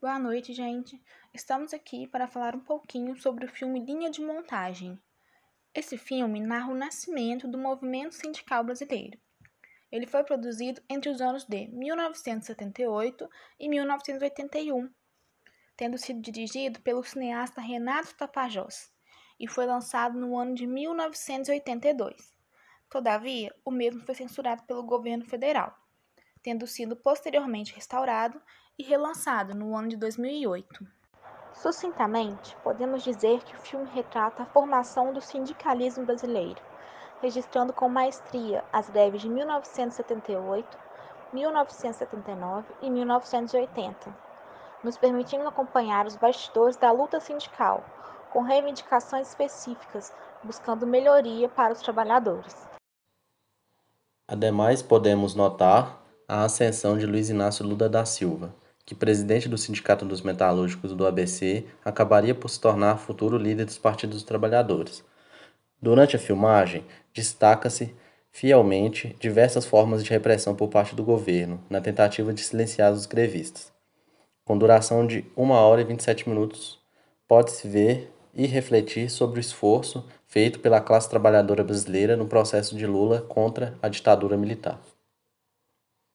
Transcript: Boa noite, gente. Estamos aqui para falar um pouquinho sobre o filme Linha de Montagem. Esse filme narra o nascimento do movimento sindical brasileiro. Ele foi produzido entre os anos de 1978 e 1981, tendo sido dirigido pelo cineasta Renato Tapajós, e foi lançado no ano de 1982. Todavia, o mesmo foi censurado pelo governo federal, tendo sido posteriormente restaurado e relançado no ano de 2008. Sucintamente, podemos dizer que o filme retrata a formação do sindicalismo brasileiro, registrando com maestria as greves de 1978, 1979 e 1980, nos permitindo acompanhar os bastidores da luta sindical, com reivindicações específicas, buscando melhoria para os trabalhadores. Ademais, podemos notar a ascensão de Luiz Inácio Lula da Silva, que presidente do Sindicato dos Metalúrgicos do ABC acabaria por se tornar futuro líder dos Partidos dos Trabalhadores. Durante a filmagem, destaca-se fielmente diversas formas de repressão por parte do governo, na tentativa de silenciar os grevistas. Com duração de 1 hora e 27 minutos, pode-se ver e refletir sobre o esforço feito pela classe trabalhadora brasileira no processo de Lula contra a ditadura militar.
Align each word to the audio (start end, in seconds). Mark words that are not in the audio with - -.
Boa 0.00 0.16
noite, 0.16 0.52
gente. 0.52 1.02
Estamos 1.34 1.74
aqui 1.74 2.06
para 2.06 2.28
falar 2.28 2.54
um 2.54 2.60
pouquinho 2.60 3.16
sobre 3.16 3.44
o 3.44 3.48
filme 3.48 3.84
Linha 3.84 4.08
de 4.08 4.20
Montagem. 4.20 4.96
Esse 5.74 5.98
filme 5.98 6.38
narra 6.38 6.70
o 6.70 6.76
nascimento 6.76 7.48
do 7.48 7.58
movimento 7.58 8.14
sindical 8.14 8.62
brasileiro. 8.62 9.18
Ele 9.90 10.06
foi 10.06 10.22
produzido 10.22 10.80
entre 10.88 11.10
os 11.10 11.20
anos 11.20 11.44
de 11.44 11.66
1978 11.72 13.28
e 13.58 13.68
1981, 13.68 14.88
tendo 15.76 15.98
sido 15.98 16.20
dirigido 16.20 16.80
pelo 16.80 17.02
cineasta 17.02 17.60
Renato 17.60 18.14
Tapajós, 18.14 18.92
e 19.36 19.48
foi 19.48 19.66
lançado 19.66 20.16
no 20.16 20.38
ano 20.38 20.54
de 20.54 20.64
1982. 20.64 22.36
Todavia, 22.88 23.52
o 23.64 23.72
mesmo 23.72 24.06
foi 24.06 24.14
censurado 24.14 24.62
pelo 24.62 24.84
governo 24.84 25.24
federal, 25.24 25.76
tendo 26.40 26.68
sido 26.68 26.94
posteriormente 26.94 27.74
restaurado 27.74 28.40
e 28.78 28.84
relançado 28.84 29.54
no 29.54 29.76
ano 29.76 29.88
de 29.88 29.96
2008. 29.96 30.86
Sucintamente, 31.52 32.56
podemos 32.62 33.02
dizer 33.02 33.42
que 33.42 33.56
o 33.56 33.58
filme 33.58 33.88
retrata 33.92 34.44
a 34.44 34.46
formação 34.46 35.12
do 35.12 35.20
sindicalismo 35.20 36.06
brasileiro, 36.06 36.62
registrando 37.20 37.72
com 37.72 37.88
maestria 37.88 38.64
as 38.72 38.88
greves 38.88 39.22
de 39.22 39.28
1978, 39.28 40.78
1979 41.32 42.66
e 42.80 42.88
1980, 42.88 44.16
nos 44.84 44.96
permitindo 44.96 45.48
acompanhar 45.48 46.06
os 46.06 46.14
bastidores 46.14 46.76
da 46.76 46.92
luta 46.92 47.18
sindical, 47.18 47.84
com 48.30 48.42
reivindicações 48.42 49.28
específicas, 49.28 50.14
buscando 50.44 50.86
melhoria 50.86 51.48
para 51.48 51.72
os 51.72 51.80
trabalhadores. 51.80 52.68
Ademais, 54.28 54.82
podemos 54.82 55.34
notar 55.34 55.98
a 56.28 56.44
ascensão 56.44 56.96
de 56.96 57.06
Luiz 57.06 57.30
Inácio 57.30 57.66
Lula 57.66 57.88
da 57.88 58.04
Silva, 58.04 58.54
que 58.88 58.94
presidente 58.94 59.50
do 59.50 59.58
Sindicato 59.58 60.06
dos 60.06 60.22
Metalúrgicos 60.22 60.94
do 60.94 61.06
ABC 61.06 61.66
acabaria 61.84 62.34
por 62.34 62.48
se 62.48 62.58
tornar 62.58 62.96
futuro 62.96 63.36
líder 63.36 63.66
dos 63.66 63.76
Partidos 63.76 64.16
dos 64.16 64.24
Trabalhadores. 64.24 65.04
Durante 65.78 66.16
a 66.16 66.18
filmagem, 66.18 66.82
destaca-se 67.12 67.94
fielmente 68.32 69.14
diversas 69.20 69.66
formas 69.66 70.02
de 70.02 70.08
repressão 70.08 70.54
por 70.54 70.68
parte 70.68 70.94
do 70.94 71.04
governo, 71.04 71.62
na 71.68 71.82
tentativa 71.82 72.32
de 72.32 72.40
silenciar 72.40 72.90
os 72.90 73.04
grevistas. 73.04 73.70
Com 74.42 74.56
duração 74.56 75.06
de 75.06 75.22
1 75.36 75.50
hora 75.50 75.82
e 75.82 75.84
27 75.84 76.26
minutos, 76.26 76.78
pode-se 77.28 77.68
ver 77.68 78.10
e 78.32 78.46
refletir 78.46 79.10
sobre 79.10 79.38
o 79.38 79.42
esforço 79.42 80.02
feito 80.26 80.60
pela 80.60 80.80
classe 80.80 81.10
trabalhadora 81.10 81.62
brasileira 81.62 82.16
no 82.16 82.26
processo 82.26 82.74
de 82.74 82.86
Lula 82.86 83.20
contra 83.20 83.76
a 83.82 83.88
ditadura 83.90 84.38
militar. 84.38 84.80